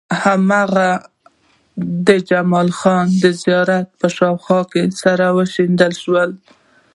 هماغه 0.23 0.89
د 2.07 2.09
جمال 2.29 2.69
خان 2.79 3.07
د 3.23 3.25
زيارت 3.41 3.87
په 3.99 4.07
شاوخوا 4.15 4.61
کې 4.71 4.83
سره 5.01 5.25
وشيندل 5.37 5.93
شو. 6.01 6.13